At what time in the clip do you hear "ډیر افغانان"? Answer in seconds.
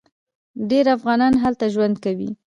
0.69-1.33